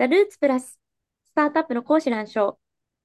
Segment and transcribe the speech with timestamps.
[0.00, 0.80] ザ・ルーツプラス、
[1.26, 2.58] スタートアップの講師乱唱。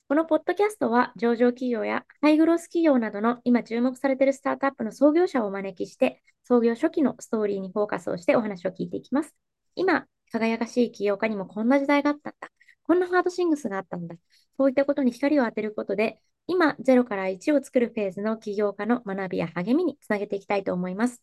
[0.08, 9.36] このポッドキャストは、上場企業やハイグロス企業などの今注目されているスタートアップの創業者をお招きして、創業初期のストーリーにフォーカスをしてお話を聞いていきます。
[9.76, 12.50] 今、輝かしい起業家にもこんな時代があったんだ。
[12.84, 14.16] こんなハードシングスがあったんだ。
[14.56, 21.22] そういったことに光を当てることで、今、0から1を作るフェーズの起業家の学びや励みにつなげていきたいと思います。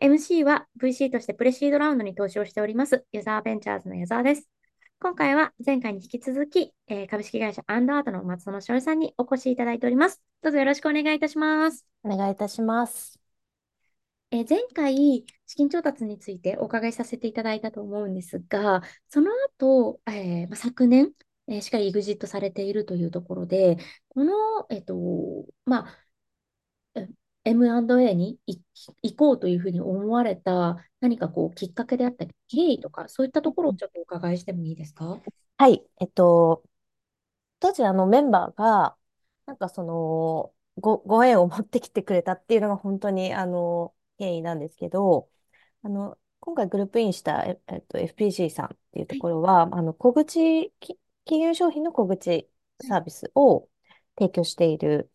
[0.00, 4.59] MC は VC としてプレシードラウンドに投資をしております、ユザーベンチャーズの矢沢です。
[5.02, 10.20] 今回は前回に引き続き、えー、株式会社アンダートの松園翔さんにお越しいただいております。
[10.42, 11.86] どうぞよろしくお願いいたします。
[12.04, 13.18] お願いいたします。
[14.30, 21.12] えー、前回、資金調達についてお伺いさせていただいたと思うんですが、その後、えーま、昨年、
[21.48, 23.78] えー、しっかり EXIT されているというところで、
[24.10, 24.34] この、
[24.68, 24.94] えっと、
[25.64, 25.96] まあ、
[27.44, 28.38] M&A に
[29.02, 35.18] 行こうというふうに思われた何かこうきっかけであったり、経緯とか、そういったところをちょっとお伺いしてもいいですか？
[35.56, 35.82] はい。
[36.00, 36.62] えっと、
[37.60, 38.96] 当時あのメンバーが、
[39.46, 45.28] なんかその、ご、ご縁を持ってきてくれたっていうのが本当にあの、経緯なんですけど、
[45.82, 50.72] あの、今回グループインした、えっと、FPG さんっていうところは、あの、小口、
[51.24, 52.50] 金融商品の小口
[52.82, 53.68] サービスを
[54.18, 55.10] 提供している、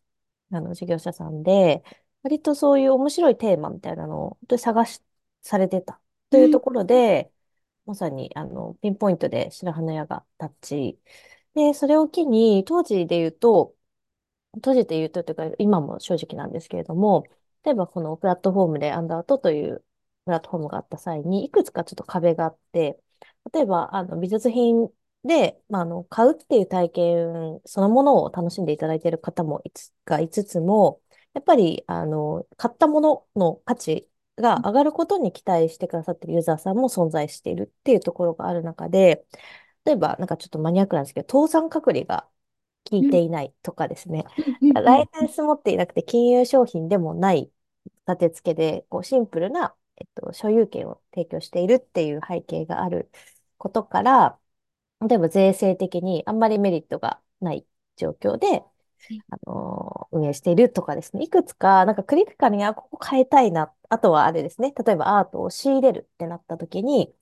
[0.51, 1.83] あの、事業者さんで、
[2.25, 5.03] 割とそういう面白いテーマみたいなのを本当に探し、
[5.43, 6.01] されてた。
[6.31, 7.31] というところで、
[7.85, 10.99] まさに、あの、ピンポイントで白羽の矢が立ち、
[11.53, 13.75] で、それを機に、当時で言うと、
[14.61, 17.25] 当時で言うとというか、今も正直なんですけれども、
[17.63, 19.83] 例えばこのプラットフォームでアンダートという
[20.25, 22.99] プラットフォームがあった際に、いくつかちょっと壁があって、
[23.53, 24.89] 例えば、あの、美術品
[25.23, 31.01] で、まあ、あの、買うっていう体験そのものを楽しんでいただいている方もいつがいつつも、
[31.35, 39.27] やっぱり、あの、買ったものの価値が上がることに期待してくださっているユーザーさんも存在しているっていうところがある中で、
[39.85, 42.29] 例えば、なんかちょっとマニアックなんですけど、倒産隔離が
[42.89, 44.25] 効いていないとかですね、
[44.73, 47.51] ライセンス持っていなくて金融商品でもない
[48.07, 53.11] 立て付けで、こうシンプルな、えっと、所有権を提供しているっていう背景がある
[53.57, 54.39] ことから、
[55.07, 57.65] 例えば税制的にあんまりメリットがない
[57.97, 58.63] 状況で、
[59.29, 63.73] あの運営しているとかですね、いくつか、なんかクリティカルに、あ、ここ変えたいな。
[63.89, 67.13] あとはあれですね、例えばアートを仕入れるってなった時に、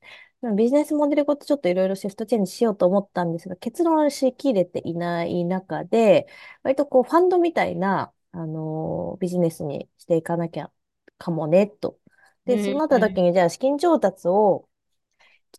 [0.57, 6.27] ビジネスモデルごとちょっといろいろシフトチェンジしようと思ったんですが、結論しきれていない中で、
[6.63, 10.71] 割とこうファンドみたいな、あのビジネスにしていかなきゃ
[11.17, 11.99] かもね、と。
[12.45, 14.67] で、そうなった時に、じゃあ資金調達を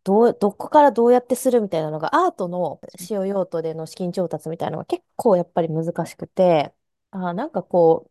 [0.02, 6.74] どう、どこからどうやってするみたいなのが、アートの使用用途での資金調達みたいなのが結構やっぱり難しくて、
[7.10, 8.10] あなんかこ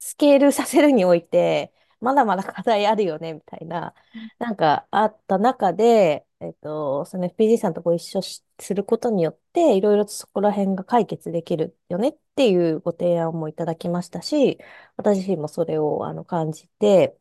[0.00, 3.94] スケールさせるにおいて、まだまだ課題あるよね、みたいな、
[4.38, 8.44] なんかあった中で、えっと、その FPG さんとご一緒す
[8.74, 14.58] ることによって、いろいろとそこら辺が解決できるよねっていうご提案もいただきましたし、
[14.96, 17.18] 私自身もそれをあの感じて、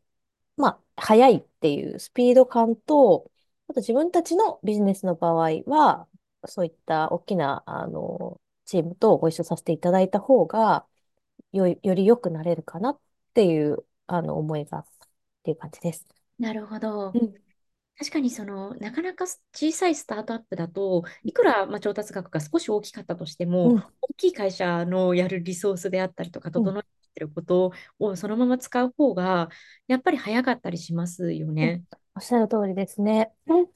[0.58, 0.68] ま
[0.98, 3.32] あ、早いっていうスピード感と、
[3.68, 6.08] あと自分たちのビジネスの場合は、
[6.48, 10.88] そういった大きな、あの、チームとご一緒させていただいた方が、
[11.54, 13.00] よ、より良くなれるかなっ
[13.34, 15.10] ていう、あの、思いがあったっ
[15.44, 16.06] ていう感じです。
[16.40, 17.12] なるほど。
[17.14, 17.34] うん、
[17.98, 26.84] 確かにその、なかなか小さいスタートアップだと、いくら、まあ、調達額が少し大きかったとしても、うん、大きい会社のやるリソースであったりとか、整え
[27.14, 29.50] てることをそのまま使う方が、
[29.88, 31.84] やっぱり早かったりしますよね。
[32.16, 33.34] おっしゃる通りですね。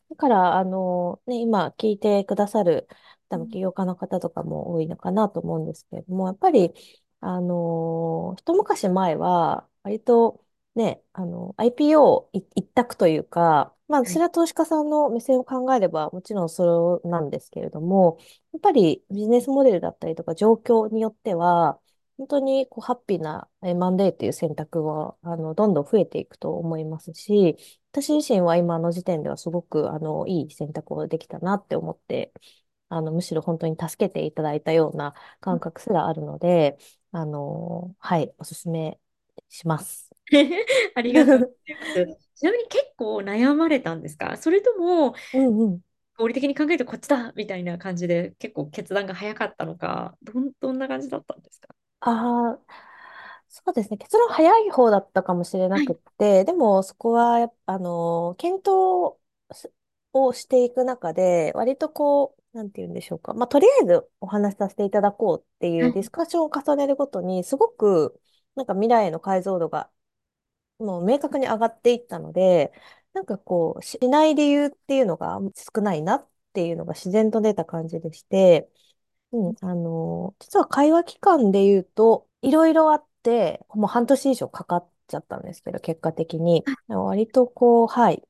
[0.10, 2.88] だから、あの、ね、今聞いてくださる、
[3.30, 6.74] 多分起業家の方とかも多いのかなと思うんですけれども、やっぱり、
[7.22, 10.44] あの、一昔前は、割と、
[10.76, 18.18] ね、あの、IPO 一択というか、まあ、それは投資家さんの目線を考えれば、もちろんそれなんですけれども、
[18.54, 21.80] やっぱりビジネスモデルだったりとか状況によっては、
[22.20, 27.58] 本当にこうハッピーな M&A っていう選択は、あの、どんどん増えていくと思いますし、
[27.94, 32.34] 私自身は今の時点ではすごく、あの、いい選択をできたなって思って、
[32.90, 36.78] あの、むしろ本当に助けていただいたような感覚すらあるので、
[37.14, 39.00] あの、はい、おすすめ
[39.50, 40.10] します。
[40.96, 42.20] ありがとうございます。
[42.36, 44.38] ちなみに結構悩まれたんですか？
[44.38, 45.82] それとも、うんうん、
[46.18, 51.70] 合理的に考えるとこっちだみたいな感じで結構決断が早かったのか、どん、どんな感じだったんですか？
[52.02, 52.60] ああ、
[53.50, 53.98] そうですね。
[53.98, 55.92] 結論早い方だったかもしれなはい。
[55.92, 59.18] くって、でもそこはやっぱ、あの、検討
[59.54, 59.72] す
[60.14, 63.34] をしていく中で、割とこう、なんて言うんでしょうか。
[63.34, 68.20] まあ、とりあえずお話しさせていただこうっていうディスカッションを重ねるごとに、すごく、
[68.56, 69.92] なんか未来への解像度が、
[70.80, 72.72] もう明確に上がっていったので、
[73.14, 75.40] なんかこう、しない理由っていうのが
[75.76, 78.72] 少ないなっっていうのが自然と出た感じでして、
[79.32, 86.68] うん、あの、実は会話期間で言うと、いろいろあって、もう半年以上かかっちゃったんですけど、結果的に。
[86.88, 88.28] 割とこう、はい、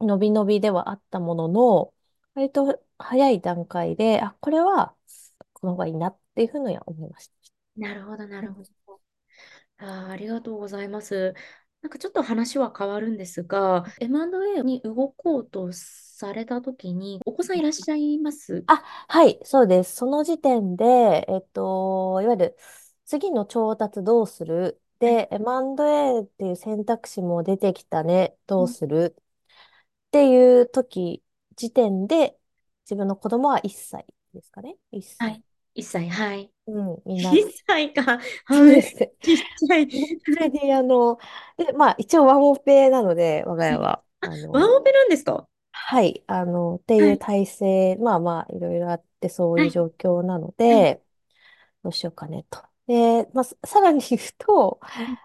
[0.00, 1.94] 伸び伸びではあったものの、
[2.34, 4.96] 割と早い段階で、あ、これは、
[5.54, 7.34] この方がいいなっていうふうには思いました。
[7.76, 8.70] なるほど、なうんるほど。
[9.78, 11.34] あー、ありがとうございます。
[11.82, 15.72] なんかちょっと話は変わるんですが、M&A に動こうと
[16.26, 18.64] されたときに、お子さんいらっしゃいます？
[18.66, 18.76] あ、
[19.08, 19.96] はい、そうです。
[19.96, 22.56] その時点で、えっと、いわゆる
[23.04, 24.80] 次の調達どうする？
[25.04, 25.18] はい。
[25.18, 31.22] で、M&A っていう選択肢も出てきたね、どううんするっていう時、
[31.56, 32.38] 時点で、
[32.84, 35.18] 自分の子供は1歳ですかね？1歳。
[35.18, 35.42] はい。
[35.74, 36.52] 1歳、はい。
[36.66, 38.02] うん、になっ、1歳か。
[38.04, 38.22] はい。
[38.56, 39.12] そうですね。
[39.22, 39.88] ちっちゃい。
[39.92, 41.18] 本当にあの、
[41.56, 44.04] で、まあ一応ワンオペなので、我がはい家は。
[44.20, 45.48] あ、ワンオペなんですか？
[45.84, 47.18] はい、あの、っていうはい。
[47.18, 49.64] 体制、まあまあいろいろあってそうはい。
[49.64, 50.88] いう状況なのはい。
[50.88, 51.02] で、
[51.82, 52.62] どうしようかねと。
[52.86, 54.80] で、まあ、さ さらに言うと、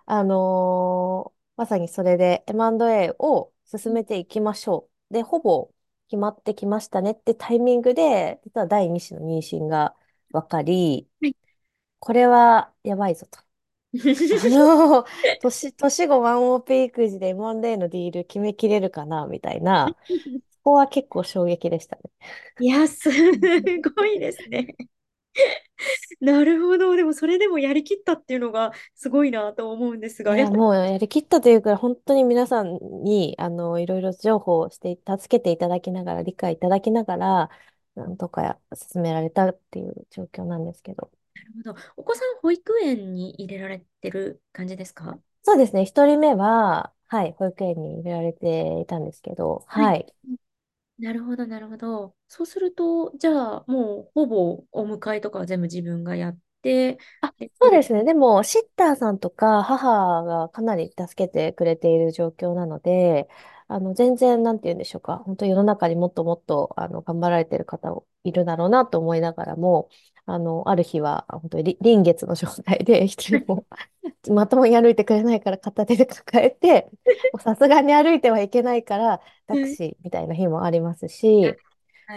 [0.06, 5.14] あのーまさにそれで M&A を進めていきましょう。
[5.14, 5.74] で、ほぼ
[6.10, 9.96] 決まってきましたねってタイミングで、実は第2子の妊娠が
[10.32, 11.36] 分かり、はい。
[12.00, 13.40] これはやばいぞと。
[14.30, 15.08] あのー
[15.40, 19.98] 年、年後ワンオペ育児で M&A のディール決めきれるかなみたいな、
[20.47, 22.02] そこは結構衝撃でしたね。
[22.60, 23.10] いや、す
[23.96, 24.76] ごいですね。
[26.20, 26.96] なるほど。
[26.96, 37.50] でも、それでもやりきったっていうのがすごいなと思うんですが、やっいや、もうやりきったというか、本当に皆さんに、あの、いろいろ情報をして、助けていただきながら、理解いただきながら、
[37.96, 41.12] なんとか進められたっていう状況なんですけど。
[41.36, 41.76] なるほど。
[41.98, 45.20] お子さん、保育園に入れられてる感じですか？
[45.44, 45.86] そうですね。
[45.86, 49.88] 一人目は、はい、保育園に入れられていたんですけど、はい。
[49.88, 50.14] はい。
[51.00, 52.16] なるほど、なるほど。
[52.28, 58.04] そうすると、じゃあ、もう、ほぼお迎えとかは全部自分がやって、あ、で、そうですね。
[58.04, 63.28] でも、シッターさんとか母がかなり助けてくれている状況なので、
[63.70, 65.18] あの、全然、なんて言うんでしょうか。
[65.20, 69.90] 本当世の中にもっともっと、あの、頑張られている方もいるだろうなと思いながらも、
[70.26, 73.66] あの、ある日は、本当にり臨月の状態で、 一人も
[74.30, 76.90] まともに歩いてくれないから片手で抱えて、
[77.40, 79.76] さすがに歩いてはいけないから、タクはい。
[79.76, 81.60] シーみたいな日もありますし、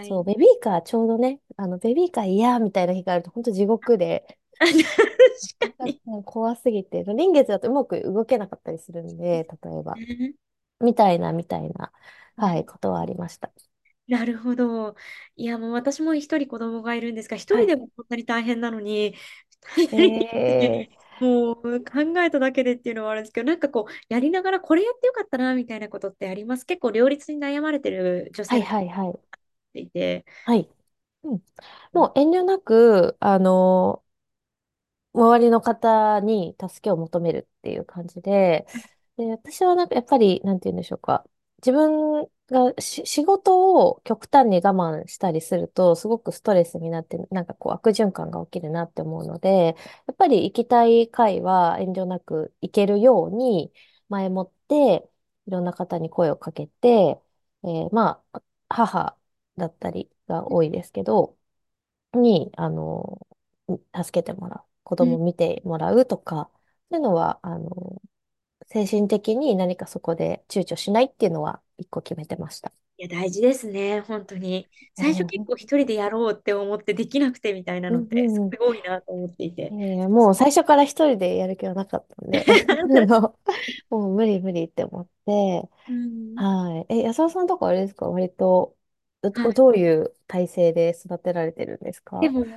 [0.01, 0.33] そう、はい。
[0.33, 4.39] ベビーカーちょうどね、あの、ベビーカー嫌みたいな日があると、本当地獄で、
[6.25, 10.01] 怖すぎて、臨月だとうまく動けなかったりするんで、例えば。
[10.81, 11.91] ねみたいな、みたいな、
[12.37, 13.51] はい、ねことはありました。
[14.07, 14.95] なるほど。
[15.35, 17.65] いや、もう私も一人子供がいるんですが、一はい。
[17.65, 19.15] 人でもこんなに大変なのに、
[19.73, 20.89] 二人
[21.19, 26.65] もう考えただけでっていうのはあるんですけど、なんかこう、やりながらこれやってよかったな、みたいなことってあります？
[26.65, 29.19] 結構両立に悩まれてる女性ってはいはい。
[29.81, 30.69] いて、はい。
[31.23, 31.43] うん。
[31.93, 34.03] もう遠慮なく、あの
[35.13, 38.65] 周りの方に助けを求めるっていう感じで、
[39.17, 41.25] で、私はなんかやっぱり、なんて言うんでしょうか。
[41.63, 44.71] 自分がし仕事を極端に我
[45.03, 49.75] 慢したりすると、すごくストレスになって、なんかこう悪循環が起きるなって思うので、
[50.07, 53.71] やっぱり行きたい会は遠慮なく行けるように、
[54.09, 55.07] 前もって、
[55.47, 57.21] いろんな方に声をかけて、
[57.63, 59.17] えーまあ、母
[59.57, 61.37] だったりが多いですけど、
[62.13, 63.19] に、あの、
[63.95, 64.69] 助けてもらう。
[64.83, 66.49] 子供見てもらうとか、
[66.91, 68.01] そういうのは、あの、
[68.71, 72.71] 精神的に何かそこで躊躇しないっていうのは一個決めてました。
[72.97, 74.69] や、大事ですね、本当に。
[74.93, 78.57] 最初結構一人でやろうって思ってできなくてみたいなうんのって、すうん。
[78.59, 79.75] ごいなと思っていて。
[79.75, 82.45] えーもう最初から一人でやる気はなかったんで、
[83.89, 86.93] もう無理無理って思って、うん、はい。
[86.93, 88.09] え、安田さんとかあれですか？
[88.09, 88.75] 割と、
[89.23, 92.17] ど、ういう体制で育てられてるんですか？
[92.19, 92.47] でも、う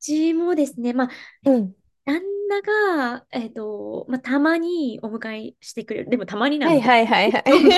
[0.00, 1.10] ちもですね、まあ、
[1.44, 1.74] うん。
[2.08, 6.10] 旦那が、えっと、まあ、たまにお迎えしてくれる。
[6.10, 6.80] でもたまになので。
[6.80, 7.68] はいはいはいはい。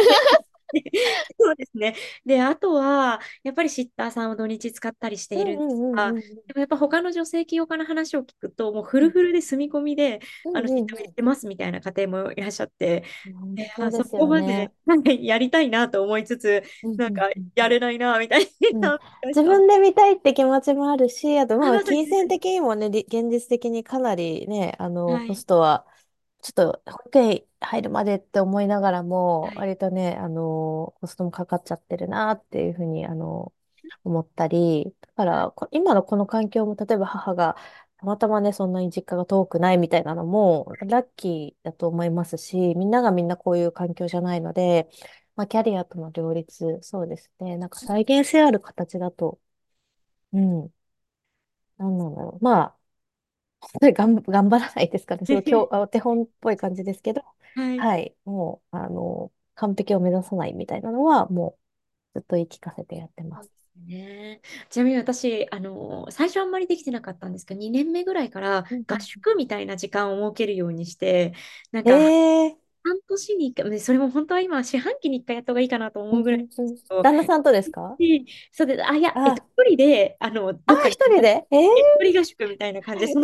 [1.39, 1.95] そうですね。
[2.25, 6.21] で、あとは、やっぱりシッターさんを土日使ったりしてうんいるんですが、うん。
[6.47, 10.21] でもやっぱ他の女性起業家の話を聞くと、もうフルフルで住み込みで、
[10.53, 13.61] あの、うんシッターをやっうんてますみたいな家庭もいらっしゃって、うん
[13.93, 14.71] そこまで。
[14.87, 19.01] なんかやりたいなと思いつつ、うんなんかうんうんやれないな、みたいうん、な、
[19.31, 22.29] 自分で見たいって気持ちもあるし、あとあ、まあ、金銭。
[22.29, 25.35] 的にもね、り現実的にかなりね、あの、コはい。
[25.35, 25.87] ストは、
[26.43, 29.57] ちょっと保険入るまでって思いながらも、はい。
[29.57, 33.53] 割とね、あの、コストもかかっちゃってるなっていうふうに、あの、
[34.05, 35.47] 思ったり、だかはい。
[35.47, 37.57] ら、こ今のこの環境も、例えば母が、
[37.99, 44.91] たまたまね、そんなに実家が遠くないみたいなのも、ラッキーだと思いますし、みんながみんなこういう環境じゃないので、
[45.37, 47.57] まあ、キャリアとの両立、そうですね。
[47.59, 49.39] なんか再現性ある形だと、
[50.33, 50.73] うん、
[51.79, 52.45] なんなんだろう。
[52.45, 52.77] まあ、
[53.63, 55.27] そ れ頑、頑張らないですかね。
[55.27, 57.23] その今日、あお手本っぽい感じですけど、
[57.55, 57.87] はい。
[57.87, 58.17] はい。
[58.25, 61.59] もう、あの、完璧を目指さないみたいなのは、も
[62.15, 63.51] うずっと言い聞かせてやってます。
[63.77, 64.41] そうですね。
[64.71, 71.35] ちなみに私、あの、最初あんまりできてなかったんですけど、2年目ぐらいからうん合宿みたいな時間を設けるようにして、
[71.73, 72.15] なんうん、か、
[72.47, 76.49] ええ半年に1回、それも本当は今、四半期に1回やった方がいいかなとー、う思うぐらい
[77.03, 77.95] 旦那さんとですか？
[77.99, 78.23] で、
[78.53, 81.47] それで、あ、いや、一人で、あの、あ、一人で？
[81.51, 81.67] ええ
[82.01, 83.15] 一人合宿みたいな感じで、え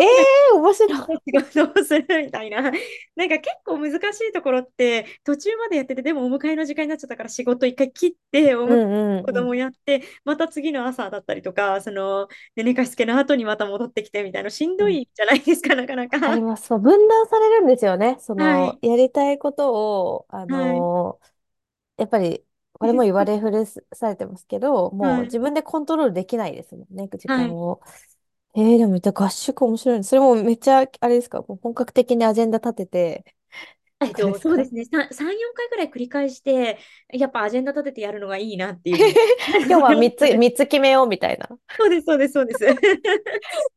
[0.55, 1.19] ー、面白い。
[1.33, 2.63] け 仕事をするみたいな。
[2.63, 8.67] なんか結構難しいところって、途中までやってて、でもお迎えの時間になっちゃったから仕事一回切って、お。
[9.23, 16.19] 子供やって、また次の朝だったりとか、その、で寝かしつけの後にまた戻ってきてみたいな、しんどうんいじゃないですか、なかなか。
[16.19, 16.69] わかります。
[16.79, 18.17] 分断されるんですよね。
[18.21, 18.87] その、はい。
[18.89, 19.73] やりたいこと
[20.15, 20.87] を、あはい。
[20.87, 21.27] のー
[21.99, 25.27] やっぱり、 これも言われ古されてますけど、もうはい。
[25.27, 27.49] 自分でコントロールできないですもんね、時はい。
[27.49, 27.81] 間を。
[28.55, 30.03] えー、でも、合宿面白いね。
[30.05, 33.33] それもめっちゃ、あれですか、本格的にアジェンダ立てて、と
[34.03, 34.85] えっと、そうですね。
[34.85, 36.79] 3、3、4回ぐらい繰り返して、
[37.13, 39.21] やっぱアジェンダ立ててやるのがいいなっていう
[39.67, 40.39] 今日は思いま3つ、すね。
[40.39, 41.49] 三つ決めようみたいな。
[41.79, 42.65] そうです、そうです、そうです。
[42.67, 42.77] っ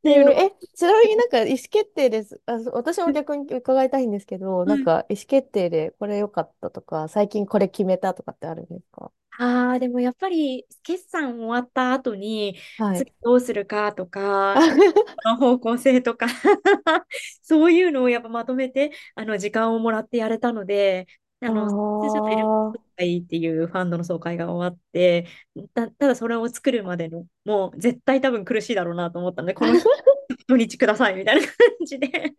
[0.03, 0.31] てえーいう。
[0.31, 2.41] え、ちなみになんか意思決定です。
[2.45, 9.11] あ、私も逆に伺いたいんですけど、なんか意思決定でこれ良かったとか、最近これ決めたとかってあるんですか？
[9.41, 13.05] ああ、でもやっぱり決算終わった後にはい。
[13.05, 14.55] 次どうするかとか、
[15.25, 16.27] の方向性とか
[17.41, 21.07] そういうのをやっぱまとめてあの時間をもらってやれたので、
[21.41, 21.77] ああの、ちょ
[22.09, 25.25] っと LP 総ー、会っていうファンドの総会が終わって、
[25.73, 29.87] た、ただそれを作るまでの、もう絶対多分苦しいだろうなと思ったので、この日、
[30.47, 31.55] 土日くださいみたいな感
[31.85, 32.35] じで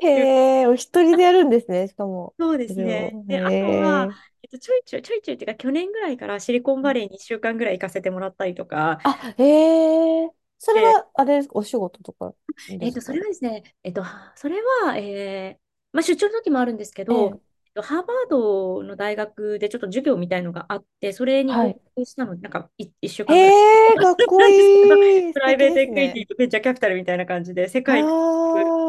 [0.00, 2.34] へえ、お一人でやるんですね、しかも。
[2.38, 3.18] そうでそすね。
[3.26, 4.08] で、あとは、
[4.54, 9.44] と、ちょいちょい、ちょいちょいっていうか、去年ぐらいからシリコンバレーに1週間ぐらい行かせてもらったりとか、あ、へ
[10.24, 10.30] え。
[10.58, 12.34] それで、は、あれですか、お仕事とか？
[12.80, 14.02] えっと、それはですね、えっと、
[14.36, 17.40] それは、えーまあ、出張の時もあるんですけど、え
[17.82, 21.80] ハーバードの大学でちょっと授業みたいのがあって、それに合はい。
[21.96, 23.56] 格したので、なんかい1週間ぐらい。
[23.56, 24.52] へえ、 かっこい
[25.20, 25.24] い。
[25.32, 25.80] プライベート。
[25.80, 28.10] エクイティとベンチャーキャピタルみたいな感じで、世あ界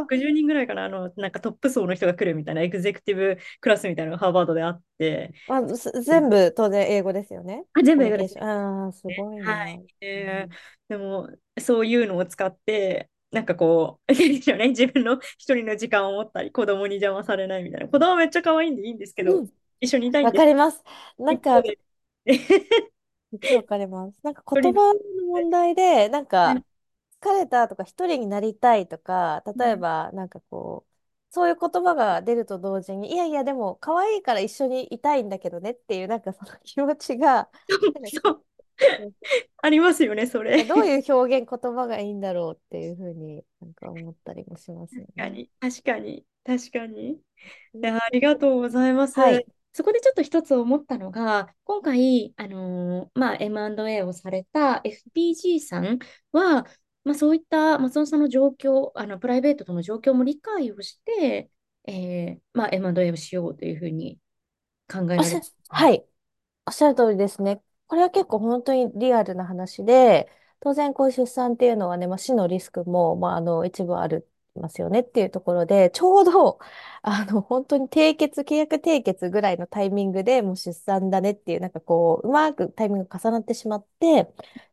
[0.04, 0.10] あ。
[0.10, 7.66] 60人ぐらいかな、あの、なんかトップ層の人が来るみたいな、エグゼクティブクラスみたいなのがハーバードであって、まあ、す全部当然英語ですよね。
[7.74, 8.42] あ、全コ部英語です。
[8.44, 9.54] ああ、すねごいな。
[9.54, 9.86] はい。
[10.02, 10.58] えーうん
[10.90, 11.30] でも、
[11.62, 14.18] そういうのを使って、なんかこう、ね、
[14.70, 17.88] 自分の一人の時間を持ったり、子供に邪魔されないみたいな。
[17.90, 19.50] 子供めっちゃ可愛いんでいいんですけど、うん、
[19.82, 20.44] 一緒にいたいんわです。
[20.44, 20.84] かります。
[21.18, 21.64] なんか、っ
[23.50, 24.20] わかります。
[24.24, 24.44] なんか。
[24.60, 26.66] 言葉の問題で、なんはいか、
[27.22, 30.92] 疲れたとか、一人になりたいとか、例えうんば、なんかこう、
[31.34, 37.50] そういう言葉が出ると同時に、いやいや、でも、可愛いから一緒にいたいんだけどねっていう、なんかその気持ちが、
[37.94, 38.46] なんかそう、
[39.62, 40.64] ありますよね、それ。
[40.66, 45.08] どういう表現、言葉がいいんだろうっていうふうになんか思ったりもしますよね。
[45.16, 47.20] 確かに、確かに、確かに。
[47.84, 49.20] ありがとうございます。
[49.20, 49.46] はい。
[49.74, 56.00] そこでちょっと一つ思ったのが、今回、あのーまあ、M&A をされた FPG さん
[56.32, 56.66] は、
[57.04, 61.50] まあ、そういった松尾さんの状況、あのプライベートとの状況も理解をして、
[61.88, 64.18] えーまあ、M&A をしようというふうに
[64.92, 65.42] 考えられて。
[65.68, 66.06] はい。
[66.66, 67.62] おっしゃる通りですね。
[67.88, 76.60] これは結構本当にリアルな話で、当然こう出産っていうのはね、まあ、死のリスクも、まあ、あの一部あるますよねっていうところで、ちょうど
[77.02, 84.26] あの本当に締結、契約締結ぐらいのタイミングでもう出産だねっていう、なんかこう、うまくタイミングが重なってしまって、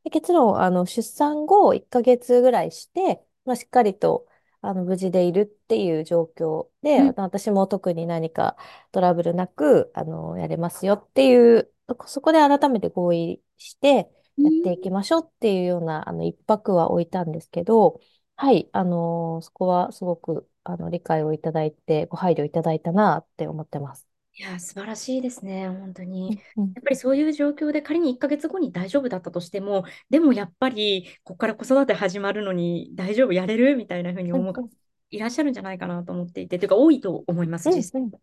[0.04, 4.26] で結論、あの出産後1ヶ月ぐらいして、まあ、しっかりと
[4.61, 8.57] あの無事でいるっていう状況で、私も特に何か
[8.92, 11.71] トラブルなく、あの、やれますよっていう、
[12.06, 14.10] そこで改めて合意して
[14.42, 18.00] やっていきましょうっていうような、あの、一泊は置いたんですけど、
[18.36, 24.06] はい、あのそこはすごく、あの、理解をいただいて、ご配慮いただいたなって思ってます。
[24.34, 26.40] いや、素晴らしいですね、本当に。
[26.74, 34.70] やっぱりそういう状況で仮に1ヶ月後に大丈夫だったとしても、でもやっぱりここから子育て始まるのに大丈夫、やれるみたいなふうに思う方うん
[35.10, 38.00] いらっしゃるんじゃないかなと思っていて、というか多いと思います、実際。
[38.00, 38.20] うんうん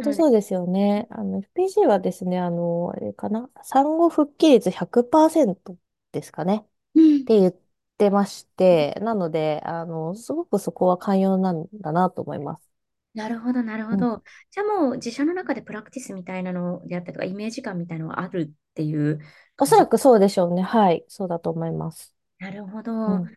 [0.00, 1.06] 本当そうですよね。
[1.10, 5.76] あの、FPG はですね、あの、あれかな、産後復帰率100%
[6.12, 6.56] ですかね？
[6.58, 6.60] っ
[6.94, 7.56] うん、て言っ
[7.98, 12.70] てまして、なので、あの、すごくそこは寛容なんだなと思います。
[13.14, 14.22] なるほど、なるほうんど。
[14.50, 19.20] じゃあもう自社の中でプラクティスみたいなのであったりとか、イメージ感みたいなのはあるっていう。
[19.58, 20.62] おそらくそうでしょうね。
[20.62, 21.04] はい。
[21.08, 22.14] そうだと思います。
[22.38, 22.92] なるほど。
[23.06, 23.30] うん。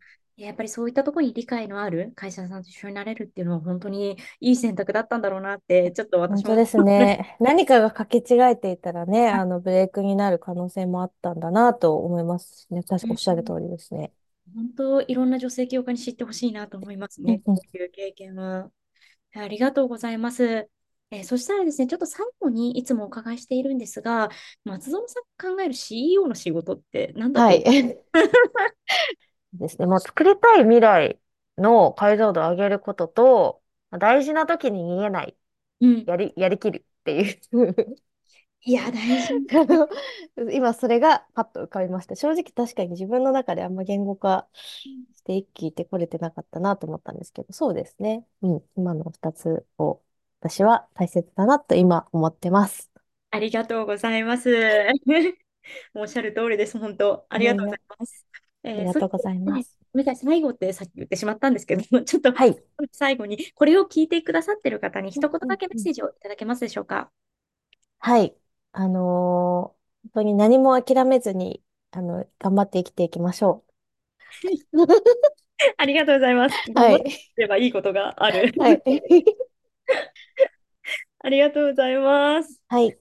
[0.45, 7.17] やっぱりそういったところに理解のある会社さんと一緒になれるっていうのは本当にいい選択だったんだろうなって、ちょっと私本当ですますね。
[7.17, 7.37] ね。
[7.39, 12.83] 何かが掛け違えていたらね、あの、ブレイクになる可能性もあったんだなと思いますしね。
[12.83, 14.13] 確かおっしゃる通りですね。
[14.55, 17.41] 本当、いろんな女性起業家に知ってほしいなと思いますね。
[17.45, 18.71] こういう経験は。
[19.33, 20.43] ありがとうございます。
[21.13, 24.29] えーそしたらですね、ちょっと最後にいつもお伺いしているんですが、
[24.63, 27.63] 松園さんが考える CEO の仕事って何だはい。
[29.51, 29.85] とですね。
[29.85, 31.19] もう作りたい未来
[31.57, 35.37] の解像度を上げることと、大事な時に逃げない、
[35.81, 36.03] うん。
[36.05, 37.97] やり、やりきるっていう
[38.63, 39.33] いや、大事。
[39.57, 39.89] あの
[40.53, 42.15] 今それがパッと浮かびました。
[42.15, 44.47] 正直確かに自分の中であんま言語化
[45.15, 48.25] して一気てこれてなかったなと思ったんですけど、そうですね。
[48.43, 48.63] うん。
[48.75, 50.01] 今の二つを
[50.41, 52.91] 私は大切だなと今思ってます。
[53.31, 54.49] ありがとうございます。
[55.95, 56.77] おっしゃる通りです。
[56.77, 57.25] 本当。
[57.29, 58.25] ありがとうございます。
[58.77, 59.77] ありがとうございね、ます。
[59.93, 62.63] ごめんなさい、最後ってさっき言ってしまったんですけど、 ちょっとはい。
[62.91, 67.11] 最後にこれを聞いてくださっている方にうん一言だけメッセージをいただけますでしょうか？
[67.99, 68.35] はい。
[68.73, 73.71] あのー本当に何も諦めずに、あの、頑張って生きていきましょう。
[75.77, 76.55] ありがとうございます。
[76.73, 77.31] はい。
[77.37, 78.53] ればいいことがある。
[78.57, 78.83] はい。
[81.19, 82.61] ありがとうございます。
[82.69, 82.97] はい。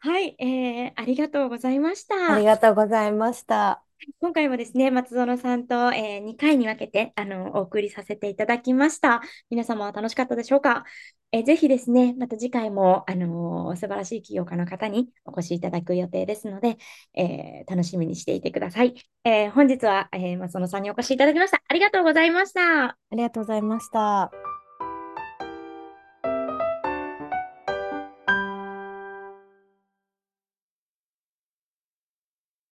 [0.00, 2.44] はい、えー、ありがとうございましありた。
[2.44, 3.84] がとうございました。
[4.20, 9.22] 今回もですね、松園さんと、え2回に分けてあのお送りさせていただきました。
[9.50, 10.84] 皆様は楽しかったでしょうか、
[11.30, 16.78] えーぜひですね、また次回も、あのー素晴らしい起業家の方にお越しいただく予定ですので、
[17.14, 18.94] えー楽しみにしていてください。
[19.24, 21.62] え本日は、え松園さんにお越しいただきました。
[21.68, 22.84] ありがとうございました。
[22.84, 24.51] ありがとうございました。